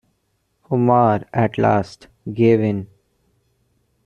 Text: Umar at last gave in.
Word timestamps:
Umar 0.71 1.27
at 1.31 1.59
last 1.59 2.07
gave 2.33 2.59
in. 2.59 2.87